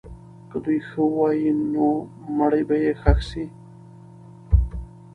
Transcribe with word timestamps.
که 0.49 0.57
دوی 0.65 0.79
ښه 0.87 1.01
ووایي، 1.07 1.51
نو 1.73 1.87
مړی 2.37 2.63
به 2.69 2.75
یې 2.83 2.93
ښخ 3.01 3.19
سي. 3.29 3.45